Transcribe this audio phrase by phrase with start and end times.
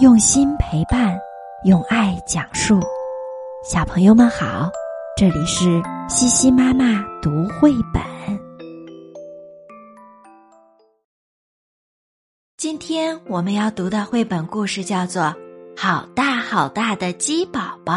[0.00, 1.18] 用心陪伴，
[1.64, 2.78] 用爱讲述。
[3.64, 4.70] 小朋友们好，
[5.16, 8.00] 这里是西西妈妈读绘本。
[12.56, 15.22] 今天我们要读的绘本故事叫做
[15.76, 17.94] 《好大好大的鸡宝宝》。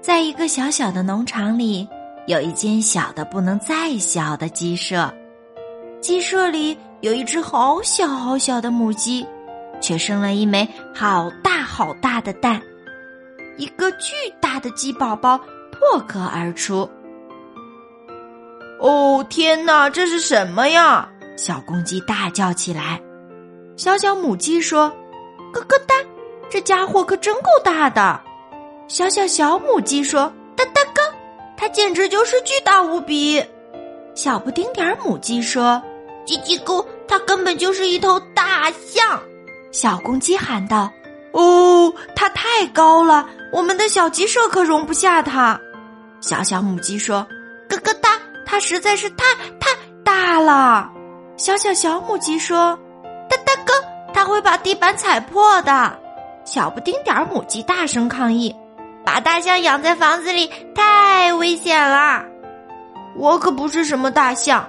[0.00, 1.86] 在一个小小的农场里，
[2.26, 5.12] 有一间小的不能再小的鸡舍。
[6.00, 9.26] 鸡舍里有一只好小好小的母鸡，
[9.80, 12.60] 却生了一枚好大好大的蛋。
[13.56, 15.38] 一个巨大的鸡宝宝
[15.72, 16.88] 破壳而出。
[18.80, 21.08] 哦天哪，这是什么呀？
[21.36, 23.00] 小公鸡大叫起来。
[23.76, 24.88] 小小母鸡说
[25.52, 25.94] ：“咯咯哒，
[26.50, 28.20] 这家伙可真够大的。”
[28.88, 31.14] 小小小母鸡说：“哒哒咯，
[31.56, 33.42] 它简直就是巨大无比。”
[34.14, 35.82] 小不丁点儿母鸡说
[36.26, 39.20] ：“叽叽咕，它根本就是一头大象。”
[39.72, 40.90] 小公鸡喊道
[41.32, 45.58] ：“哦，它太高了，我们的小鸡舍可容不下它。”
[46.20, 47.26] 小小母鸡说
[47.68, 48.10] ：“咯咯哒，
[48.46, 49.24] 它实在是太
[49.60, 49.70] 太
[50.04, 50.90] 大了。”
[51.36, 52.78] 小小小母鸡说
[53.28, 53.74] ：“哒哒咯，
[54.14, 55.98] 它会把地板踩破的。”
[56.46, 58.54] 小不丁点儿母鸡大声抗议
[59.04, 62.24] ：“把大象养在房子里太危险了。”
[63.18, 64.66] 我可不是什么大象，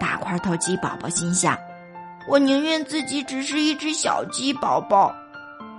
[0.00, 1.56] 大块头鸡宝宝心想
[2.28, 5.14] ：“我宁愿自己只是一只小鸡宝宝。”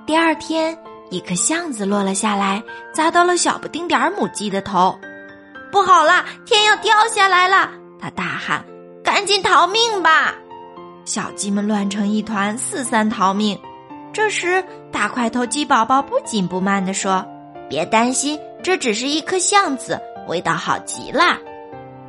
[0.05, 0.77] 第二天，
[1.11, 2.61] 一颗橡子落了下来，
[2.91, 4.97] 砸到了小不丁点儿母鸡的头。
[5.71, 7.69] 不好啦，天要掉下来了！
[8.01, 8.65] 他大喊
[9.03, 10.33] ：“赶紧逃命吧！”
[11.05, 13.59] 小鸡们乱成一团，四散逃命。
[14.11, 17.23] 这时，大块头鸡宝宝不紧不慢地说
[17.69, 21.37] ：“别担心，这只是一颗橡子，味道好极了。”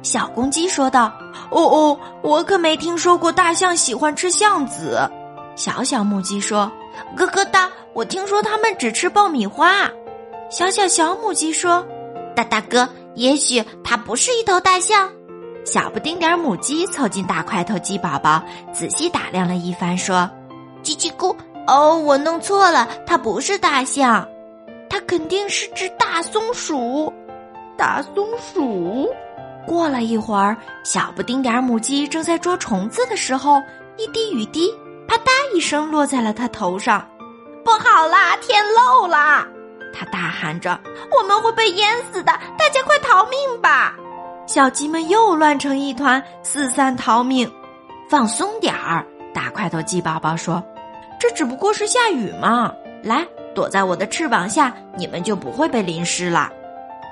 [0.02, 1.12] 小公鸡说道
[1.51, 5.01] ：“哦哦，我可没听说过大象喜欢吃橡子。”
[5.57, 6.70] 小小母鸡说
[7.17, 9.91] ：“咯咯哒，我听说它们只吃爆米花。”
[10.51, 11.85] 小小小母鸡说
[12.35, 15.11] ：“大大哥，也许它不是一头大象。”
[15.64, 18.42] 小不丁点母鸡凑近大块头鸡宝宝，
[18.73, 20.29] 仔细打量了一番，说
[20.83, 21.36] ：“叽叽咕，
[21.67, 24.27] 哦，我弄错了，它不是大象，
[24.89, 27.13] 它肯定是只大松鼠。”
[27.77, 29.08] 大松鼠。
[29.67, 33.63] 过了一会儿，小不丁点儿母鸡正在捉虫子的时候，
[33.97, 34.73] 一滴雨滴
[35.07, 37.07] 啪嗒一声落在了它头上。
[37.65, 39.47] 不好啦，天漏啦！
[39.93, 40.81] 它大喊着
[41.17, 42.33] ：“我们会被淹死的！
[42.57, 43.95] 大家快逃命吧！”
[44.47, 47.51] 小鸡们又乱成一团，四散逃命。
[48.09, 50.63] 放松点儿，大块头鸡宝宝说
[51.21, 52.73] ：“这只不过是下雨嘛，
[53.03, 56.51] 来，躲在我的翅膀下，你们就不会被淋湿了。”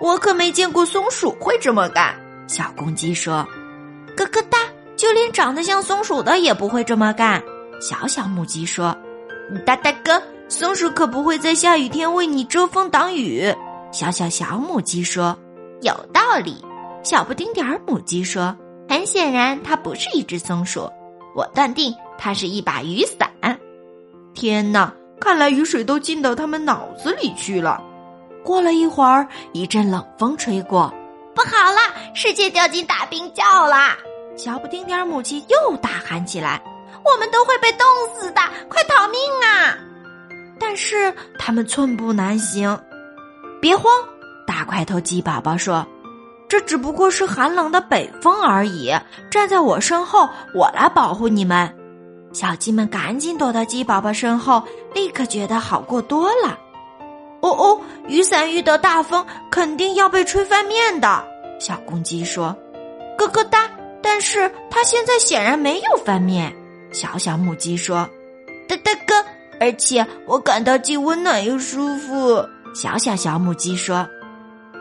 [0.01, 2.15] 我可没见过松鼠会这么干。
[2.49, 3.47] 小公鸡说
[4.17, 4.59] ：“咯咯哒，
[4.97, 7.41] 就连长得像松鼠的也不会这么干。”
[7.81, 8.97] 小小母鸡说
[9.65, 13.55] ：“哒哒哥，松鼠可不会在下雨天为你遮风挡雨。”
[13.93, 15.39] 小小小母鸡说
[15.83, 16.57] ：“有道理。”
[17.05, 18.57] 小不丁点儿母鸡说
[18.89, 20.91] ：“很显然，它不是一只松鼠，
[21.35, 23.31] 我断定它是一把雨伞。”
[24.35, 27.83] 天哪，看来雨水都进到他们脑子里去了。
[28.43, 30.93] 过了一会儿，一阵冷风吹过。
[31.35, 31.88] 不好啦！
[32.21, 33.97] 世界掉进大冰窖啦！
[34.37, 36.61] 小不丁点儿母鸡又大喊起来
[37.07, 38.41] ：“我们都会被冻死的！
[38.69, 39.79] 快逃命啊！”
[40.59, 42.77] 但是他们寸步难行。
[43.61, 43.85] 别慌，
[44.45, 45.87] 大块头鸡宝宝说
[46.49, 48.93] ：“这只不过是寒冷的北风而已。
[49.31, 51.73] 站在我身后，我来保护你们。”
[52.35, 54.61] 小鸡们赶紧躲到鸡宝宝身后，
[54.93, 56.59] 立刻觉得好过多了。
[57.43, 61.25] 哦哦，雨伞遇到大风，肯定要被吹翻面的。
[61.59, 62.57] 小公鸡说
[63.19, 63.71] ：“咯咯哒。”
[64.01, 66.55] 但是它现在显然没有翻面。
[66.93, 68.09] 小小母鸡说
[68.69, 69.25] ：“哒哒咯。”
[69.61, 72.45] 而且我感到既温暖又舒服。
[72.75, 74.09] 小小小母鸡说：“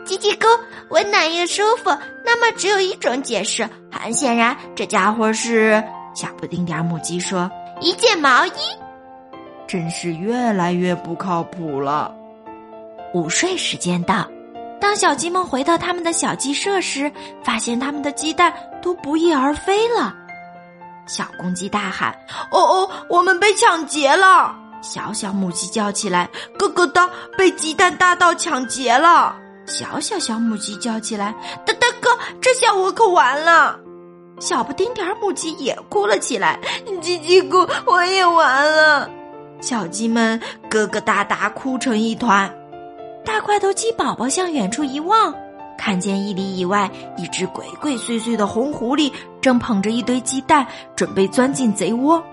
[0.06, 0.46] 叽叽咕，
[0.90, 1.90] 温暖又舒服。”
[2.24, 5.82] 那么只有一种解释，很显然，这家伙是
[6.14, 7.50] 小不丁点儿母鸡说
[7.80, 8.52] ：“一件毛衣。”
[9.66, 12.14] 真是越来越不靠谱了。
[13.14, 14.28] 午睡时间到，
[14.88, 17.12] 当小鸡们回到他们的小鸡舍时，
[17.44, 18.50] 发现他们的鸡蛋
[18.80, 20.14] 都不翼而飞了。
[21.06, 22.10] 小公鸡大喊
[22.50, 26.26] ：“哦哦，我们被抢劫了！”小小母鸡叫起来
[26.58, 27.06] ：“咯咯哒，
[27.36, 29.36] 被鸡蛋大盗抢劫了！”
[29.68, 31.34] 小小小母鸡叫起来
[31.66, 32.08] ：“哒哒哥，
[32.40, 33.78] 这下我可完了！”
[34.40, 36.58] 小不丁点儿母鸡也哭了起来
[37.02, 39.10] ：“叽叽咕，我也完了！”
[39.60, 40.40] 小鸡们
[40.70, 42.50] 咯咯哒哒哭成一团。
[43.28, 45.34] 大块头鸡宝宝向远处一望，
[45.76, 50.66] 看见一里以外一只鬼鬼祟祟的红狐狸正捧着一堆鸡蛋，
[50.96, 52.24] 准备钻进贼窝。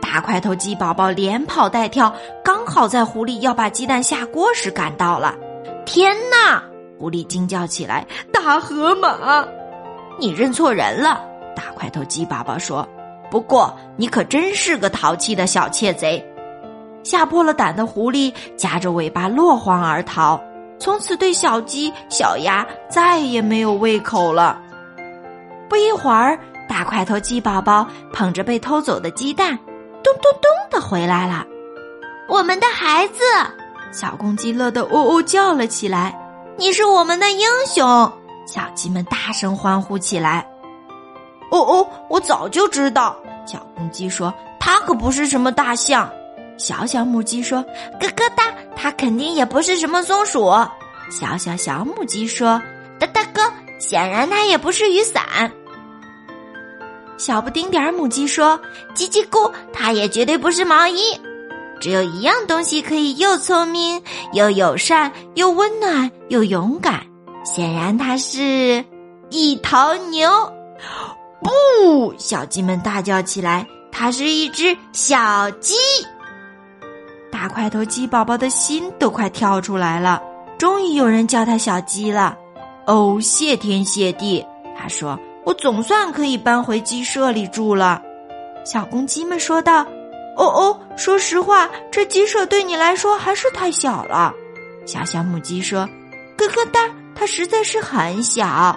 [0.00, 2.14] 大块头鸡宝宝连跑带跳，
[2.44, 5.34] 刚好在狐狸要把鸡蛋下锅时赶到了。
[5.84, 6.62] 天哪！
[7.00, 9.44] 狐狸惊叫起来：“大河马，
[10.20, 11.20] 你认错人了！”
[11.56, 12.88] 大块头鸡宝宝说
[13.28, 16.24] ：“不过你可真是个淘气的小窃贼。”
[17.06, 20.40] 吓破了胆的狐狸夹着尾巴落荒而逃，
[20.76, 24.60] 从此对小鸡、小鸭再也没有胃口了。
[25.68, 26.36] 不一会儿，
[26.68, 29.56] 大块头鸡宝宝捧着被偷走的鸡蛋，
[30.02, 31.46] 咚咚咚的回来了。
[32.28, 33.22] 我们的孩子，
[33.92, 36.20] 小公鸡乐得喔喔叫了起来。
[36.56, 38.12] 你是我们的英雄！
[38.48, 40.44] 小鸡们大声欢呼起来。
[41.52, 43.16] 哦哦，我早就知道。
[43.46, 46.10] 小公鸡说：“它可不是什么大象。”
[46.56, 47.62] 小小母鸡说
[48.00, 50.50] ：“咯咯哒，它肯定也不是什么松鼠。”
[51.10, 52.60] 小小小母鸡说
[52.98, 55.22] ：“哒哒咯，显然它也不是雨伞。”
[57.18, 58.58] 小不丁点儿母鸡说
[58.94, 61.18] ：“叽叽咕，它也绝对不是毛衣。”
[61.80, 67.06] 只有一样东西可以又聪明又友善又温暖又勇敢，
[67.44, 68.82] 显然它是
[69.28, 70.30] 一头牛。
[71.42, 75.74] 不，小鸡们大叫起来：“它是一只小鸡！”
[77.46, 80.20] 大块头鸡宝宝的心都快跳出来了。
[80.58, 82.36] 终于有人叫它小鸡了。
[82.88, 84.44] 哦，谢天谢地！
[84.76, 85.16] 他说
[85.46, 88.02] ：“我总算可以搬回鸡舍里住了。”
[88.66, 89.86] 小公鸡们说道
[90.36, 94.34] ：“哦哦，说实话，这鸡舍对你来说还是太小了。”
[94.84, 95.88] 小小母鸡说
[96.36, 96.80] ：“咯咯哒，
[97.14, 98.76] 它实在是很小。”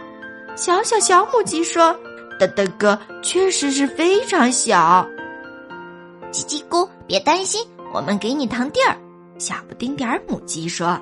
[0.55, 1.91] 小小小母鸡说
[2.39, 5.03] ：“哒哒咯，确实是非常小。”
[6.31, 7.65] 叽叽咕，别担心。
[7.91, 8.95] 我们给你糖地儿，
[9.39, 10.99] 小不丁点儿母鸡说：“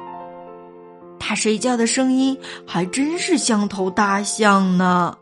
[1.20, 5.18] 他睡觉的声音还真是像头大象呢。”